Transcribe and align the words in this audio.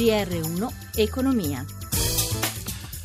GR1 0.00 0.72
Economia. 0.96 1.79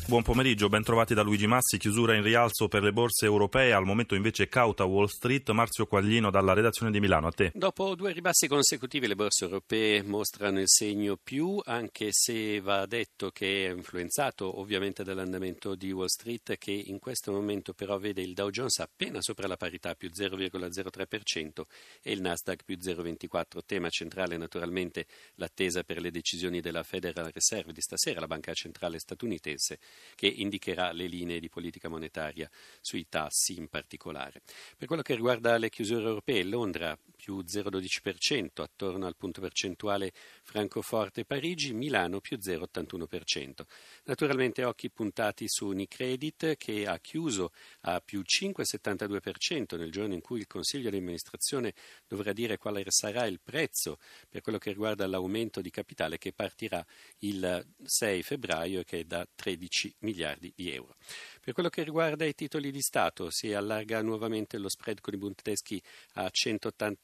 Buon 0.08 0.22
pomeriggio, 0.22 0.68
ben 0.68 0.84
trovati 0.84 1.14
da 1.14 1.22
Luigi 1.22 1.48
Massi. 1.48 1.78
Chiusura 1.78 2.14
in 2.14 2.22
rialzo 2.22 2.68
per 2.68 2.84
le 2.84 2.92
borse 2.92 3.24
europee, 3.24 3.72
al 3.72 3.84
momento 3.84 4.14
invece 4.14 4.46
cauta 4.46 4.84
Wall 4.84 5.06
Street. 5.06 5.50
Marzio 5.50 5.86
Quaglino 5.86 6.30
dalla 6.30 6.52
redazione 6.52 6.92
di 6.92 7.00
Milano, 7.00 7.26
a 7.26 7.32
te. 7.32 7.50
Dopo 7.52 7.96
due 7.96 8.12
ribassi 8.12 8.46
consecutivi 8.46 9.08
le 9.08 9.16
borse 9.16 9.46
europee 9.46 10.04
mostrano 10.04 10.60
il 10.60 10.68
segno 10.68 11.18
più, 11.20 11.60
anche 11.64 12.10
se 12.12 12.60
va 12.60 12.86
detto 12.86 13.32
che 13.32 13.66
è 13.66 13.72
influenzato 13.72 14.60
ovviamente 14.60 15.02
dall'andamento 15.02 15.74
di 15.74 15.90
Wall 15.90 16.06
Street 16.06 16.56
che 16.56 16.70
in 16.70 17.00
questo 17.00 17.32
momento 17.32 17.72
però 17.72 17.98
vede 17.98 18.22
il 18.22 18.32
Dow 18.32 18.50
Jones 18.50 18.78
appena 18.78 19.20
sopra 19.20 19.48
la 19.48 19.56
parità 19.56 19.96
più 19.96 20.10
0,03% 20.14 21.62
e 22.00 22.12
il 22.12 22.20
Nasdaq 22.20 22.62
più 22.62 22.78
0,24%. 22.80 23.58
Tema 23.66 23.88
centrale 23.88 24.36
naturalmente 24.36 25.06
l'attesa 25.34 25.82
per 25.82 26.00
le 26.00 26.12
decisioni 26.12 26.60
della 26.60 26.84
Federal 26.84 27.28
Reserve 27.32 27.72
di 27.72 27.80
stasera, 27.80 28.20
la 28.20 28.28
banca 28.28 28.54
centrale 28.54 29.00
statunitense 29.00 29.80
che 30.14 30.26
indicherà 30.26 30.92
le 30.92 31.06
linee 31.06 31.40
di 31.40 31.48
politica 31.48 31.88
monetaria 31.88 32.50
sui 32.80 33.06
tassi 33.08 33.56
in 33.56 33.68
particolare. 33.68 34.42
Per 34.76 34.86
quello 34.86 35.02
che 35.02 35.14
riguarda 35.14 35.56
le 35.58 35.70
chiusure 35.70 36.04
europee, 36.04 36.44
Londra 36.44 36.96
più 37.16 37.38
0,12% 37.38 38.62
attorno 38.62 39.06
al 39.06 39.16
punto 39.16 39.40
percentuale 39.40 40.12
Francoforte 40.42 41.24
Parigi, 41.24 41.72
Milano 41.72 42.20
più 42.20 42.36
0,81%. 42.36 43.64
Naturalmente 44.04 44.64
occhi 44.64 44.90
puntati 44.90 45.48
su 45.48 45.66
Unicredit 45.66 46.56
che 46.56 46.86
ha 46.86 46.98
chiuso 46.98 47.52
a 47.82 48.00
più 48.00 48.20
5,72% 48.20 49.76
nel 49.76 49.90
giorno 49.90 50.14
in 50.14 50.20
cui 50.20 50.40
il 50.40 50.46
Consiglio 50.46 50.90
di 50.90 50.98
amministrazione 50.98 51.74
dovrà 52.06 52.32
dire 52.32 52.58
quale 52.58 52.84
sarà 52.88 53.26
il 53.26 53.40
prezzo 53.42 53.98
per 54.28 54.42
quello 54.42 54.58
che 54.58 54.70
riguarda 54.70 55.06
l'aumento 55.06 55.60
di 55.60 55.70
capitale 55.70 56.18
che 56.18 56.32
partirà 56.32 56.84
il 57.20 57.66
6 57.82 58.22
febbraio 58.22 58.80
e 58.80 58.84
che 58.84 59.00
è 59.00 59.04
da 59.04 59.26
13 59.34 59.94
miliardi 60.00 60.52
di 60.54 60.70
euro. 60.70 60.96
Per 61.40 61.54
quello 61.54 61.68
che 61.68 61.82
riguarda 61.82 62.24
i 62.24 62.34
titoli 62.34 62.70
di 62.70 62.80
Stato 62.80 63.30
si 63.30 63.52
allarga 63.52 64.02
nuovamente 64.02 64.58
lo 64.58 64.68
spread 64.68 65.00
con 65.00 65.14
i 65.14 65.16
Bund 65.16 65.36
tedeschi 65.36 65.82
a 66.14 66.28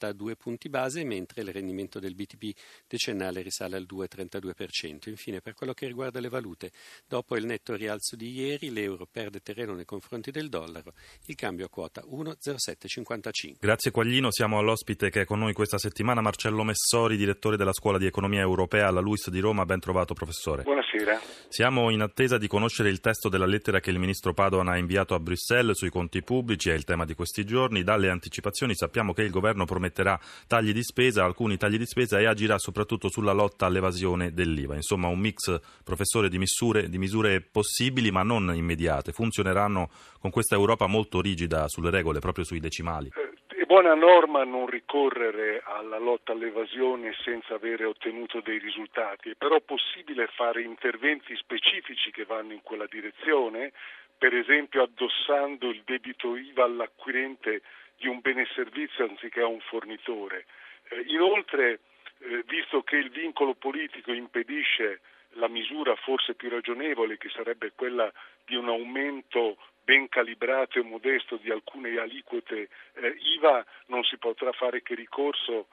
182 0.02 0.36
punti 0.36 0.68
base, 0.68 1.04
mentre 1.04 1.42
il 1.42 1.52
rendimento 1.52 2.00
del 2.00 2.14
BTP 2.14 2.52
decennale 2.88 3.42
risale 3.42 3.76
al 3.76 3.86
2,32%. 3.88 5.08
Infine, 5.08 5.40
per 5.40 5.54
quello 5.54 5.72
che 5.72 5.86
riguarda 5.86 6.18
le 6.18 6.28
valute, 6.28 6.72
dopo 7.06 7.36
il 7.36 7.46
netto 7.46 7.74
rialzo 7.74 8.16
di 8.16 8.32
ieri, 8.32 8.70
l'euro 8.70 9.06
perde 9.10 9.40
terreno 9.40 9.74
nei 9.74 9.84
confronti 9.84 10.30
del 10.30 10.48
dollaro, 10.48 10.92
il 11.26 11.36
cambio 11.36 11.66
a 11.66 11.68
quota 11.68 12.02
1,0755. 12.02 13.56
Grazie 13.60 13.90
Quaglino, 13.90 14.32
siamo 14.32 14.58
all'ospite 14.58 15.10
che 15.10 15.22
è 15.22 15.24
con 15.24 15.38
noi 15.38 15.52
questa 15.52 15.78
settimana, 15.78 16.20
Marcello 16.20 16.64
Messori, 16.64 17.16
direttore 17.16 17.56
della 17.56 17.72
Scuola 17.72 17.98
di 17.98 18.06
Economia 18.06 18.40
Europea 18.40 18.88
alla 18.88 19.00
LUIS 19.00 19.30
di 19.30 19.38
Roma. 19.38 19.64
Ben 19.64 19.80
trovato 19.80 20.14
professore. 20.14 20.62
Buonasera. 20.62 21.20
Siamo 21.48 21.90
in 21.90 22.00
attesa 22.00 22.38
di 22.38 22.48
conoscere 22.48 22.88
il 22.88 23.00
testo 23.00 23.28
della 23.28 23.46
lettera 23.46 23.80
che 23.80 23.90
il 23.90 23.98
ministro 23.98 24.32
Padoan 24.32 24.68
ha 24.68 24.78
inviato 24.78 25.14
a 25.14 25.20
Bruxelles 25.20 25.76
sui 25.76 25.90
conti 25.90 26.22
pubblici, 26.22 26.70
è 26.70 26.74
il 26.74 26.84
tema 26.84 27.04
di 27.04 27.14
questi 27.14 27.44
giorni. 27.44 27.82
Dalle 27.82 28.08
anticipazioni 28.08 28.74
sappiamo 28.74 29.12
che 29.12 29.22
il 29.22 29.30
governo 29.30 29.66
prometterà 29.92 30.18
tagli 30.48 30.72
di 30.72 30.82
spesa, 30.82 31.24
alcuni 31.24 31.56
tagli 31.56 31.76
di 31.76 31.86
spesa 31.86 32.18
e 32.18 32.26
agirà 32.26 32.58
soprattutto 32.58 33.08
sulla 33.10 33.32
lotta 33.32 33.66
all'evasione 33.66 34.32
dell'IVA. 34.32 34.74
Insomma, 34.74 35.08
un 35.08 35.18
mix, 35.18 35.60
professore, 35.84 36.28
di 36.28 36.38
misure, 36.38 36.88
di 36.88 36.98
misure 36.98 37.40
possibili 37.42 38.10
ma 38.10 38.22
non 38.22 38.52
immediate. 38.54 39.12
Funzioneranno 39.12 39.90
con 40.18 40.30
questa 40.30 40.56
Europa 40.56 40.86
molto 40.86 41.20
rigida 41.20 41.68
sulle 41.68 41.90
regole, 41.90 42.18
proprio 42.18 42.44
sui 42.44 42.58
decimali. 42.58 43.10
È 43.46 43.64
buona 43.66 43.94
norma 43.94 44.44
non 44.44 44.66
ricorrere 44.66 45.62
alla 45.64 45.98
lotta 45.98 46.32
all'evasione 46.32 47.14
senza 47.22 47.54
avere 47.54 47.84
ottenuto 47.84 48.40
dei 48.40 48.58
risultati, 48.58 49.30
è 49.30 49.34
però 49.36 49.60
possibile 49.60 50.26
fare 50.34 50.62
interventi 50.62 51.36
specifici 51.36 52.10
che 52.10 52.24
vanno 52.24 52.52
in 52.52 52.60
quella 52.62 52.86
direzione, 52.90 53.72
per 54.18 54.34
esempio 54.34 54.82
addossando 54.82 55.70
il 55.70 55.82
debito 55.84 56.36
IVA 56.36 56.64
all'acquirente 56.64 57.62
di 58.02 58.08
un 58.08 58.18
bene 58.20 58.46
servizio 58.52 59.04
anziché 59.04 59.40
a 59.40 59.46
un 59.46 59.60
fornitore. 59.60 60.46
Eh, 60.88 61.04
inoltre, 61.06 61.78
eh, 62.18 62.42
visto 62.48 62.82
che 62.82 62.96
il 62.96 63.10
vincolo 63.10 63.54
politico 63.54 64.12
impedisce 64.12 65.00
la 65.36 65.46
misura 65.46 65.94
forse 65.94 66.34
più 66.34 66.50
ragionevole, 66.50 67.16
che 67.16 67.30
sarebbe 67.30 67.70
quella 67.76 68.12
di 68.44 68.56
un 68.56 68.68
aumento 68.68 69.56
ben 69.84 70.08
calibrato 70.08 70.80
e 70.80 70.82
modesto 70.82 71.36
di 71.36 71.50
alcune 71.50 71.96
aliquote 71.96 72.68
eh, 72.94 73.16
IVA, 73.36 73.64
non 73.86 74.02
si 74.02 74.18
potrà 74.18 74.50
fare 74.50 74.82
che 74.82 74.96
ricorso 74.96 75.68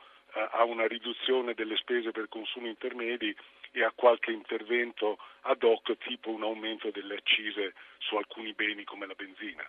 a 0.51 0.63
una 0.63 0.88
riduzione 0.88 1.53
delle 1.53 1.75
spese 1.78 2.12
per 2.12 2.28
consumi 2.29 2.69
intermedi 2.69 3.35
e 3.72 3.84
a 3.84 3.91
qualche 3.94 4.31
intervento 4.31 5.17
ad 5.41 5.62
hoc 5.63 5.97
tipo 5.97 6.31
un 6.31 6.44
aumento 6.44 6.90
delle 6.91 7.16
accise 7.16 7.73
su 7.97 8.16
alcuni 8.16 8.53
beni 8.53 8.84
come 8.84 9.06
la 9.06 9.13
benzina. 9.16 9.63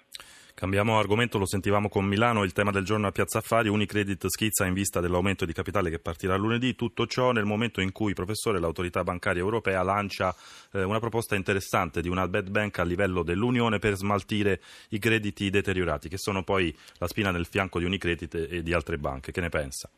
Cambiamo 0.55 0.99
argomento, 0.99 1.39
lo 1.39 1.47
sentivamo 1.47 1.89
con 1.89 2.05
Milano, 2.05 2.45
il 2.45 2.53
tema 2.53 2.71
del 2.71 2.85
giorno 2.85 3.07
a 3.07 3.13
Piazza 3.13 3.39
Affari, 3.39 3.69
Unicredit 3.69 4.27
schizza 4.27 4.67
in 4.67 4.75
vista 4.75 5.01
dell'aumento 5.01 5.45
di 5.45 5.53
capitale 5.53 5.91
che 5.91 5.99
partirà 5.99 6.37
lunedì, 6.37 6.75
tutto 6.75 7.07
ciò 7.07 7.33
nel 7.33 7.45
momento 7.45 7.81
in 7.81 7.93
cui, 7.93 8.13
professore, 8.13 8.61
l'autorità 8.61 9.03
bancaria 9.03 9.41
europea 9.41 9.83
lancia 9.83 10.35
eh, 10.73 10.83
una 10.83 10.99
proposta 10.99 11.35
interessante 11.35 12.03
di 12.03 12.09
una 12.09 12.29
bad 12.29 12.51
bank 12.51 12.79
a 12.79 12.85
livello 12.85 13.23
dell'Unione 13.23 13.79
per 13.79 13.95
smaltire 13.95 14.61
i 14.91 14.99
crediti 14.99 15.49
deteriorati, 15.51 16.09
che 16.09 16.19
sono 16.19 16.43
poi 16.43 16.77
la 16.99 17.07
spina 17.07 17.31
nel 17.31 17.47
fianco 17.47 17.79
di 17.79 17.85
Unicredit 17.85 18.35
e 18.35 18.63
di 18.63 18.73
altre 18.73 18.99
banche. 18.99 19.33
Che 19.33 19.41
ne 19.41 19.49
pensa? 19.49 19.91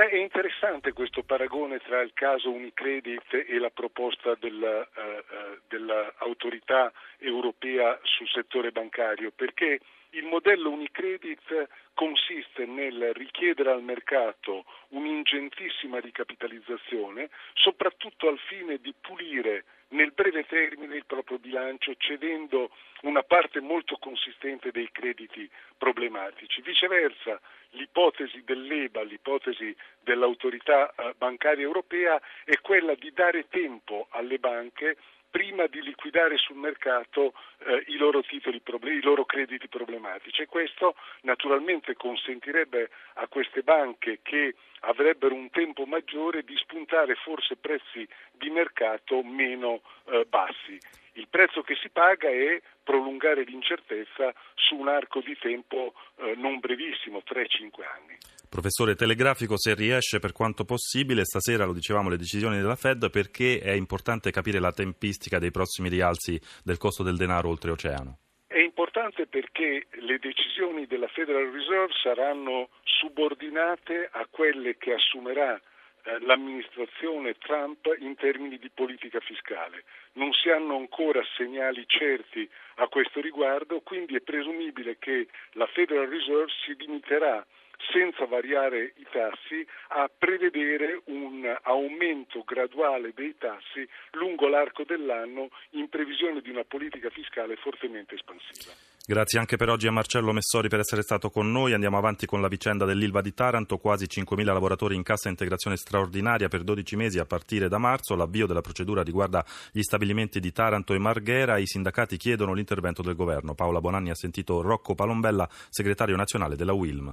Beh, 0.00 0.08
è 0.08 0.16
interessante 0.16 0.94
questo 0.94 1.22
paragone 1.22 1.76
tra 1.78 2.00
il 2.00 2.12
caso 2.14 2.50
Unicredit 2.50 3.34
e 3.34 3.58
la 3.58 3.68
proposta 3.68 4.34
della, 4.40 4.78
uh, 4.78 5.00
uh, 5.00 5.58
dell'autorità 5.68 6.90
europea 7.18 8.00
sul 8.04 8.26
settore 8.26 8.70
bancario, 8.70 9.30
perché 9.30 9.78
il 10.10 10.24
modello 10.24 10.70
Unicredit 10.70 11.68
consiste 11.94 12.66
nel 12.66 13.12
richiedere 13.14 13.70
al 13.70 13.82
mercato 13.82 14.64
un'ingentissima 14.88 16.00
ricapitalizzazione, 16.00 17.30
soprattutto 17.54 18.28
al 18.28 18.38
fine 18.38 18.78
di 18.78 18.94
pulire 19.00 19.64
nel 19.90 20.12
breve 20.12 20.44
termine 20.44 20.96
il 20.96 21.04
proprio 21.04 21.38
bilancio, 21.38 21.94
cedendo 21.96 22.70
una 23.02 23.22
parte 23.22 23.60
molto 23.60 23.96
consistente 23.96 24.70
dei 24.70 24.88
crediti 24.92 25.48
problematici. 25.76 26.62
Viceversa, 26.62 27.40
l'ipotesi 27.70 28.42
dell'EBA, 28.44 29.02
l'ipotesi 29.02 29.74
dell'autorità 30.00 30.92
eh, 30.94 31.14
bancaria 31.16 31.64
europea 31.64 32.20
è 32.44 32.60
quella 32.60 32.94
di 32.94 33.12
dare 33.12 33.48
tempo 33.48 34.06
alle 34.10 34.38
banche 34.38 34.96
prima 35.30 35.66
di 35.66 35.80
liquidare 35.82 36.36
sul 36.36 36.56
mercato 36.56 37.32
eh, 37.58 37.84
i, 37.86 37.96
loro 37.96 38.22
titoli, 38.22 38.60
i 38.64 39.02
loro 39.02 39.24
crediti 39.24 39.68
problematici 39.68 40.42
e 40.42 40.46
questo 40.46 40.96
naturalmente 41.22 41.94
consentirebbe 41.94 42.90
a 43.14 43.28
queste 43.28 43.62
banche 43.62 44.18
che 44.22 44.54
avrebbero 44.80 45.34
un 45.34 45.50
tempo 45.50 45.84
maggiore 45.84 46.42
di 46.42 46.56
spuntare 46.56 47.14
forse 47.14 47.56
prezzi 47.56 48.06
di 48.32 48.50
mercato 48.50 49.22
meno 49.22 49.82
eh, 50.06 50.26
bassi. 50.28 50.78
Il 51.14 51.28
prezzo 51.28 51.62
che 51.62 51.76
si 51.76 51.90
paga 51.90 52.28
è 52.28 52.60
prolungare 52.82 53.42
l'incertezza 53.42 54.32
su 54.54 54.76
un 54.76 54.88
arco 54.88 55.20
di 55.20 55.36
tempo 55.38 55.94
eh, 56.16 56.34
non 56.36 56.60
brevissimo, 56.60 57.22
3-5 57.26 57.84
anni. 57.84 58.18
Professore 58.50 58.96
telegrafico, 58.96 59.56
se 59.56 59.76
riesce 59.76 60.18
per 60.18 60.32
quanto 60.32 60.64
possibile, 60.64 61.24
stasera 61.24 61.64
lo 61.64 61.72
dicevamo 61.72 62.08
le 62.08 62.16
decisioni 62.16 62.56
della 62.56 62.74
Fed 62.74 63.08
perché 63.08 63.60
è 63.60 63.70
importante 63.70 64.32
capire 64.32 64.58
la 64.58 64.72
tempistica 64.72 65.38
dei 65.38 65.52
prossimi 65.52 65.88
rialzi 65.88 66.36
del 66.64 66.76
costo 66.76 67.04
del 67.04 67.16
denaro 67.16 67.48
oltreoceano. 67.48 68.18
È 68.48 68.58
importante 68.58 69.28
perché 69.28 69.86
le 70.00 70.18
decisioni 70.18 70.86
della 70.86 71.06
Federal 71.06 71.48
Reserve 71.48 71.92
saranno 72.02 72.70
subordinate 72.82 74.08
a 74.10 74.26
quelle 74.28 74.76
che 74.78 74.94
assumerà 74.94 75.54
eh, 75.54 76.18
l'amministrazione 76.26 77.38
Trump 77.38 77.86
in 78.00 78.16
termini 78.16 78.58
di 78.58 78.68
politica 78.68 79.20
fiscale. 79.20 79.84
Non 80.14 80.32
si 80.32 80.50
hanno 80.50 80.74
ancora 80.74 81.22
segnali 81.36 81.84
certi 81.86 82.50
a 82.82 82.88
questo 82.88 83.20
riguardo, 83.20 83.78
quindi 83.82 84.16
è 84.16 84.20
presumibile 84.20 84.98
che 84.98 85.28
la 85.52 85.66
Federal 85.66 86.08
Reserve 86.08 86.50
si 86.64 86.74
limiterà 86.76 87.46
senza 87.92 88.26
variare 88.26 88.92
i 88.96 89.06
tassi, 89.10 89.66
a 89.88 90.10
prevedere 90.16 91.02
un 91.06 91.56
aumento 91.62 92.42
graduale 92.46 93.12
dei 93.14 93.34
tassi 93.38 93.88
lungo 94.12 94.48
l'arco 94.48 94.84
dell'anno 94.84 95.48
in 95.70 95.88
previsione 95.88 96.40
di 96.40 96.50
una 96.50 96.64
politica 96.64 97.10
fiscale 97.10 97.56
fortemente 97.56 98.14
espansiva. 98.14 98.72
Grazie 99.10 99.40
anche 99.40 99.56
per 99.56 99.68
oggi 99.68 99.88
a 99.88 99.90
Marcello 99.90 100.30
Messori 100.30 100.68
per 100.68 100.78
essere 100.78 101.02
stato 101.02 101.30
con 101.30 101.50
noi. 101.50 101.72
Andiamo 101.72 101.96
avanti 101.96 102.26
con 102.26 102.40
la 102.40 102.46
vicenda 102.46 102.84
dell'Ilva 102.84 103.20
di 103.20 103.34
Taranto, 103.34 103.78
quasi 103.78 104.04
5.000 104.04 104.44
lavoratori 104.44 104.94
in 104.94 105.02
cassa 105.02 105.28
integrazione 105.28 105.76
straordinaria 105.76 106.46
per 106.46 106.62
12 106.62 106.94
mesi 106.94 107.18
a 107.18 107.24
partire 107.24 107.68
da 107.68 107.78
marzo. 107.78 108.14
L'avvio 108.14 108.46
della 108.46 108.60
procedura 108.60 109.02
riguarda 109.02 109.44
gli 109.72 109.82
stabilimenti 109.82 110.38
di 110.38 110.52
Taranto 110.52 110.94
e 110.94 110.98
Marghera. 110.98 111.58
I 111.58 111.66
sindacati 111.66 112.16
chiedono 112.18 112.52
l'intervento 112.52 113.02
del 113.02 113.16
governo. 113.16 113.54
Paola 113.54 113.80
Bonanni 113.80 114.10
ha 114.10 114.14
sentito 114.14 114.60
Rocco 114.60 114.94
Palombella, 114.94 115.48
segretario 115.70 116.14
nazionale 116.14 116.54
della 116.54 116.72
UILM 116.72 117.12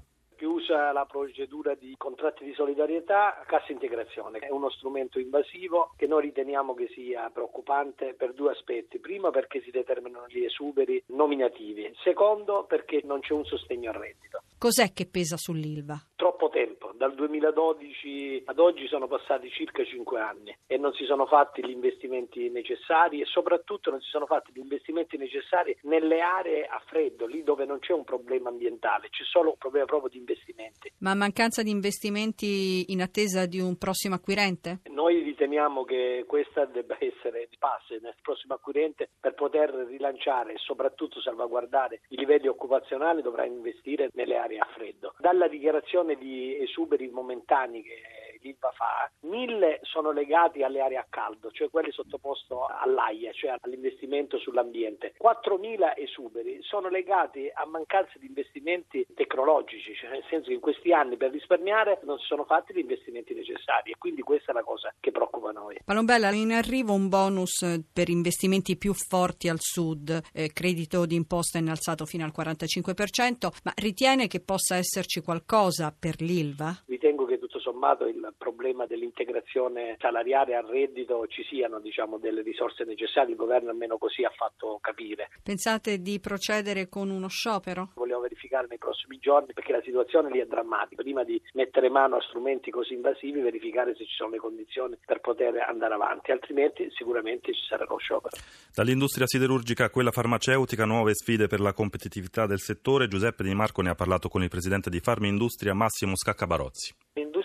usa 0.67 0.91
la 0.91 1.05
procedura 1.05 1.75
di 1.75 1.95
contratti 1.97 2.43
di 2.43 2.53
solidarietà, 2.53 3.41
cassa 3.47 3.71
integrazione. 3.71 4.39
È 4.39 4.49
uno 4.49 4.69
strumento 4.69 5.17
invasivo 5.17 5.93
che 5.95 6.07
noi 6.07 6.23
riteniamo 6.23 6.73
che 6.73 6.89
sia 6.93 7.29
preoccupante 7.29 8.13
per 8.15 8.33
due 8.33 8.51
aspetti. 8.51 8.99
Primo 8.99 9.31
perché 9.31 9.61
si 9.61 9.71
determinano 9.71 10.27
gli 10.27 10.43
esuberi 10.43 11.01
nominativi, 11.07 11.89
secondo 12.03 12.65
perché 12.67 13.01
non 13.05 13.21
c'è 13.21 13.33
un 13.33 13.45
sostegno 13.45 13.91
al 13.91 13.97
reddito. 13.97 14.41
Cos'è 14.59 14.91
che 14.91 15.05
pesa 15.05 15.37
sull'ILVA? 15.37 16.07
Troppo 16.15 16.49
tempo, 16.49 16.91
dal 16.95 17.13
2012 17.13 18.41
ad 18.45 18.57
oggi 18.57 18.87
sono 18.87 19.07
passati 19.07 19.51
circa 19.51 19.85
5 19.85 20.19
anni 20.19 20.57
e 20.65 20.77
non 20.77 20.93
si 20.93 21.05
sono 21.05 21.27
fatti 21.27 21.63
gli 21.63 21.69
investimenti 21.69 22.49
necessari 22.49 23.21
e 23.21 23.25
soprattutto 23.25 23.91
non 23.91 24.01
si 24.01 24.09
sono 24.09 24.25
fatti 24.25 24.51
gli 24.51 24.59
investimenti 24.59 25.15
necessari 25.15 25.77
nelle 25.83 26.21
aree 26.21 26.65
a 26.65 26.81
freddo, 26.87 27.27
lì 27.27 27.43
dove 27.43 27.65
non 27.65 27.77
c'è 27.77 27.93
un 27.93 28.03
problema 28.03 28.49
ambientale, 28.49 29.09
c'è 29.09 29.23
solo 29.25 29.51
un 29.51 29.57
problema 29.57 29.85
proprio 29.85 30.09
di 30.09 30.17
investimenti. 30.57 30.92
Ma 31.00 31.13
mancanza 31.13 31.62
di 31.62 31.69
investimenti 31.69 32.92
in 32.92 33.01
attesa 33.01 33.45
di 33.45 33.59
un 33.59 33.77
prossimo 33.77 34.15
acquirente? 34.15 34.80
Noi 34.89 35.21
riteniamo 35.21 35.83
che 35.83 36.25
questa 36.27 36.65
debba 36.65 36.98
essere 37.00 37.48
il 37.50 37.57
passo 37.59 37.94
nel 38.01 38.15
prossimo 38.21 38.56
acquirente 38.56 39.09
per 39.19 39.33
poter 39.36 39.69
rilanciare 39.88 40.54
e 40.54 40.57
soprattutto 40.57 41.21
salvaguardare 41.21 42.01
i 42.09 42.18
livelli 42.18 42.48
occupazionali 42.48 43.21
dovrà 43.21 43.45
investire 43.45 44.09
nelle 44.13 44.38
aree 44.38 44.59
a 44.59 44.68
freddo. 44.74 45.13
Dalla 45.19 45.48
dichiarazione 45.48 46.15
di 46.15 46.57
esuberi 46.59 47.09
momentanei 47.09 47.83
che 47.83 48.26
l'ILVA 48.47 48.71
fa, 48.71 49.11
mille 49.21 49.79
sono 49.83 50.11
legati 50.11 50.63
alle 50.63 50.81
aree 50.81 50.97
a 50.97 51.05
caldo, 51.09 51.51
cioè 51.51 51.69
quelle 51.69 51.91
sottoposte 51.91 52.55
all'AIA, 52.81 53.31
cioè 53.33 53.55
all'investimento 53.59 54.38
sull'ambiente. 54.38 55.13
4.000 55.21 55.94
esuberi 55.97 56.59
sono 56.61 56.88
legati 56.89 57.49
a 57.53 57.65
mancanza 57.65 58.17
di 58.19 58.27
investimenti 58.27 59.05
tecnologici, 59.13 59.94
cioè 59.95 60.11
nel 60.11 60.23
senso 60.29 60.47
che 60.47 60.53
in 60.53 60.59
questi 60.59 60.94
anni 60.94 61.17
per 61.17 61.31
risparmiare 61.31 61.99
non 62.03 62.17
si 62.19 62.25
sono 62.25 62.45
fatti 62.45 62.73
gli 62.73 62.79
investimenti 62.79 63.33
necessari 63.33 63.91
e 63.91 63.95
quindi 63.97 64.21
questa 64.21 64.51
è 64.51 64.53
la 64.53 64.63
cosa 64.63 64.94
che 64.99 65.11
preoccupa 65.11 65.51
noi. 65.51 65.77
Palombella, 65.83 66.31
in 66.31 66.51
arrivo 66.51 66.94
un 66.94 67.09
bonus 67.09 67.81
per 67.91 68.09
investimenti 68.09 68.77
più 68.77 68.94
forti 68.94 69.49
al 69.49 69.59
sud, 69.59 70.21
eh, 70.33 70.51
credito 70.53 71.05
d'imposta 71.05 71.57
innalzato 71.57 72.05
fino 72.05 72.23
al 72.23 72.33
45%, 72.35 73.49
ma 73.63 73.73
ritiene 73.75 74.27
che 74.27 74.39
possa 74.39 74.77
esserci 74.77 75.21
qualcosa 75.21 75.94
per 75.97 76.21
l'ILVA? 76.21 76.83
Ritengo 76.85 77.25
che 77.25 77.38
sommato 77.67 78.05
il 78.05 78.33
problema 78.37 78.85
dell'integrazione 78.85 79.97
salariale 79.99 80.55
al 80.55 80.65
reddito 80.65 81.27
ci 81.27 81.43
siano 81.43 81.81
diciamo, 81.81 82.17
delle 82.17 82.41
risorse 82.41 82.85
necessarie, 82.85 83.31
il 83.31 83.35
governo 83.35 83.71
almeno 83.71 83.97
così 83.97 84.23
ha 84.23 84.31
fatto 84.33 84.79
capire. 84.79 85.29
Pensate 85.43 86.01
di 86.01 86.19
procedere 86.21 86.87
con 86.87 87.09
uno 87.09 87.27
sciopero? 87.27 87.91
Vogliamo 87.95 88.21
verificare 88.21 88.67
nei 88.69 88.77
prossimi 88.77 89.17
giorni 89.19 89.51
perché 89.51 89.73
la 89.73 89.81
situazione 89.81 90.31
lì 90.31 90.39
è 90.39 90.45
drammatica. 90.45 91.01
Prima 91.01 91.25
di 91.25 91.41
mettere 91.53 91.89
mano 91.89 92.15
a 92.15 92.21
strumenti 92.21 92.71
così 92.71 92.93
invasivi, 92.93 93.41
verificare 93.41 93.95
se 93.95 94.05
ci 94.05 94.15
sono 94.15 94.29
le 94.29 94.37
condizioni 94.37 94.97
per 95.05 95.19
poter 95.19 95.57
andare 95.67 95.93
avanti, 95.93 96.31
altrimenti 96.31 96.87
sicuramente 96.91 97.53
ci 97.53 97.65
sarà 97.67 97.85
lo 97.87 97.97
sciopero. 97.97 98.37
Dall'industria 98.73 99.27
siderurgica 99.27 99.85
a 99.85 99.89
quella 99.89 100.11
farmaceutica, 100.11 100.85
nuove 100.85 101.13
sfide 101.13 101.47
per 101.47 101.59
la 101.59 101.73
competitività 101.73 102.45
del 102.45 102.59
settore. 102.59 103.07
Giuseppe 103.07 103.43
Di 103.43 103.53
Marco 103.53 103.81
ne 103.81 103.89
ha 103.89 103.95
parlato 103.95 104.29
con 104.29 104.41
il 104.41 104.49
presidente 104.49 104.89
di 104.89 104.99
Farmindustria 104.99 105.73
Massimo 105.73 106.15
Scaccabarozzi. 106.15 106.95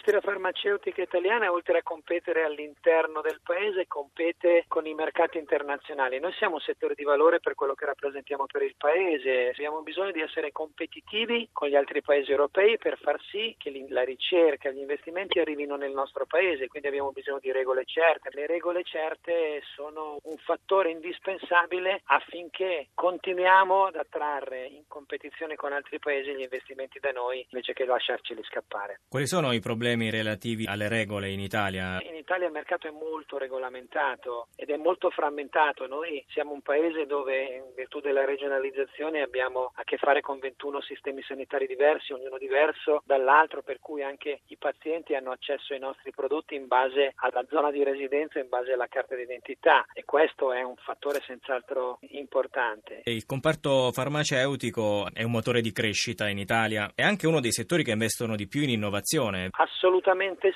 L'industria 0.04 0.34
farmaceutica 0.34 1.00
italiana, 1.00 1.52
oltre 1.52 1.78
a 1.78 1.82
competere 1.84 2.42
all'interno 2.42 3.20
del 3.20 3.38
paese, 3.40 3.86
compete 3.86 4.64
con 4.66 4.84
i 4.84 4.94
mercati 4.94 5.38
internazionali. 5.38 6.18
Noi 6.18 6.32
siamo 6.32 6.54
un 6.54 6.60
settore 6.60 6.96
di 6.96 7.04
valore 7.04 7.38
per 7.38 7.54
quello 7.54 7.74
che 7.74 7.84
rappresentiamo 7.84 8.46
per 8.46 8.62
il 8.62 8.74
paese. 8.76 9.50
Abbiamo 9.50 9.80
bisogno 9.82 10.10
di 10.10 10.20
essere 10.20 10.50
competitivi 10.50 11.50
con 11.52 11.68
gli 11.68 11.76
altri 11.76 12.02
paesi 12.02 12.32
europei 12.32 12.78
per 12.78 12.98
far 12.98 13.22
sì 13.30 13.54
che 13.56 13.70
la 13.90 14.02
ricerca 14.02 14.70
e 14.70 14.74
gli 14.74 14.80
investimenti 14.80 15.38
arrivino 15.38 15.76
nel 15.76 15.92
nostro 15.92 16.26
paese. 16.26 16.66
Quindi 16.66 16.88
abbiamo 16.88 17.12
bisogno 17.12 17.38
di 17.38 17.52
regole 17.52 17.84
certe. 17.84 18.30
Le 18.32 18.48
regole 18.48 18.82
certe 18.82 19.62
sono 19.76 20.18
un 20.24 20.36
fattore 20.38 20.90
indispensabile 20.90 22.00
affinché 22.06 22.88
continuiamo 22.92 23.84
ad 23.84 23.94
attrarre 23.94 24.66
in 24.66 24.82
competizione 24.88 25.54
con 25.54 25.72
altri 25.72 26.00
paesi 26.00 26.34
gli 26.34 26.42
investimenti 26.42 26.98
da 26.98 27.12
noi 27.12 27.46
invece 27.50 27.72
che 27.72 27.84
lasciarceli 27.84 28.42
scappare. 28.42 29.02
Quali 29.08 29.28
sono 29.28 29.52
i 29.52 29.60
problemi 29.60 29.90
relativi 30.10 30.66
alle 30.66 30.88
regole 30.88 31.30
in 31.30 31.40
Italia? 31.40 32.00
In 32.02 32.14
Italia 32.14 32.46
il 32.46 32.52
mercato 32.52 32.88
è 32.88 32.90
molto 32.90 33.36
regolamentato 33.36 34.48
ed 34.56 34.70
è 34.70 34.76
molto 34.76 35.10
frammentato. 35.10 35.86
Noi 35.86 36.24
siamo 36.28 36.52
un 36.52 36.62
paese 36.62 37.06
dove 37.06 37.42
in 37.42 37.74
virtù 37.76 38.00
della 38.00 38.24
regionalizzazione 38.24 39.20
abbiamo 39.20 39.72
a 39.74 39.84
che 39.84 39.98
fare 39.98 40.20
con 40.20 40.38
21 40.38 40.80
sistemi 40.80 41.22
sanitari 41.22 41.66
diversi, 41.66 42.12
ognuno 42.12 42.38
diverso 42.38 43.02
dall'altro, 43.04 43.62
per 43.62 43.80
cui 43.80 44.02
anche 44.02 44.40
i 44.46 44.56
pazienti 44.56 45.14
hanno 45.14 45.30
accesso 45.30 45.74
ai 45.74 45.78
nostri 45.78 46.10
prodotti 46.10 46.54
in 46.54 46.66
base 46.66 47.12
alla 47.16 47.44
zona 47.50 47.70
di 47.70 47.84
residenza, 47.84 48.38
in 48.38 48.48
base 48.48 48.72
alla 48.72 48.88
carta 48.88 49.14
d'identità 49.14 49.84
e 49.92 50.04
questo 50.04 50.52
è 50.52 50.62
un 50.62 50.76
fattore 50.76 51.20
senz'altro 51.26 51.98
importante. 52.10 53.02
Il 53.04 53.26
comparto 53.26 53.92
farmaceutico 53.92 55.08
è 55.12 55.22
un 55.22 55.30
motore 55.30 55.60
di 55.60 55.72
crescita 55.72 56.28
in 56.28 56.38
Italia, 56.38 56.92
è 56.94 57.02
anche 57.02 57.26
uno 57.26 57.40
dei 57.40 57.52
settori 57.52 57.84
che 57.84 57.90
investono 57.90 58.36
di 58.36 58.48
più 58.48 58.62
in 58.62 58.70
innovazione. 58.70 59.48
Assolutamente 59.50 59.81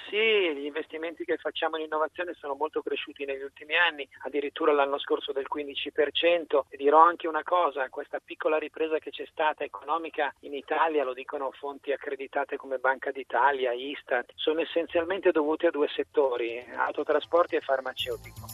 sì, 0.08 0.55
gli 0.55 0.67
investimenti 0.67 1.25
che 1.25 1.37
facciamo 1.37 1.76
in 1.76 1.84
innovazione 1.84 2.34
sono 2.34 2.55
molto 2.55 2.82
cresciuti 2.82 3.25
negli 3.25 3.43
ultimi 3.43 3.75
anni, 3.76 4.06
addirittura 4.25 4.73
l'anno 4.73 4.99
scorso 4.99 5.32
del 5.32 5.46
15% 5.52 6.64
e 6.69 6.76
dirò 6.76 7.00
anche 7.00 7.26
una 7.26 7.43
cosa, 7.43 7.88
questa 7.88 8.20
piccola 8.25 8.58
ripresa 8.58 8.99
che 8.99 9.11
c'è 9.11 9.26
stata 9.31 9.64
economica 9.64 10.32
in 10.40 10.55
Italia, 10.55 11.05
lo 11.05 11.14
dicono 11.14 11.50
fonti 11.52 11.93
accreditate 11.93 12.56
come 12.56 12.78
Banca 12.78 13.11
d'Italia, 13.11 13.73
Istat, 13.73 14.32
sono 14.34 14.61
essenzialmente 14.61 15.32
dovute 15.32 15.69
a 15.69 15.70
due 15.70 15.88
settori, 15.94 16.64
autotrasporti 16.76 17.56
e 17.56 17.61
farmaceutico. 17.61 18.46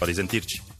A 0.00 0.04
risentirci. 0.04 0.71